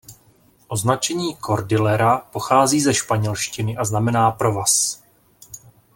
[0.67, 5.03] Označení "cordillera" pochází ze španělštiny a znamená provaz.